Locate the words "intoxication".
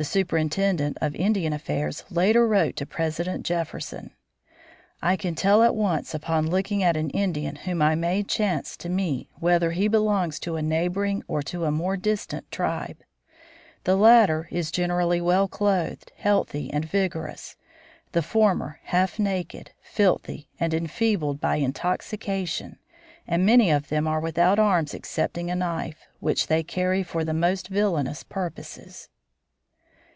21.56-22.78